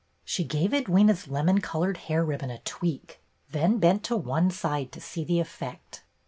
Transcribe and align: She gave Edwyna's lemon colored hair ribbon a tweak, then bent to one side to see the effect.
She 0.25 0.43
gave 0.43 0.71
Edwyna's 0.71 1.27
lemon 1.27 1.61
colored 1.61 1.97
hair 1.97 2.25
ribbon 2.25 2.49
a 2.49 2.57
tweak, 2.61 3.21
then 3.51 3.77
bent 3.77 4.03
to 4.05 4.17
one 4.17 4.49
side 4.49 4.91
to 4.93 4.99
see 4.99 5.23
the 5.23 5.39
effect. 5.39 6.03